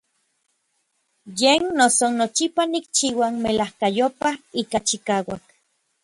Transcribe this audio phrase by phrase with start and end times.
[1.39, 5.43] Yen noso nochipa nikchiua melajkayopaj ika chikauak.